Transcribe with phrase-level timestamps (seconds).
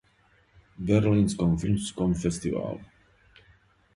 [0.79, 2.81] Берлинском филмском фестивалу.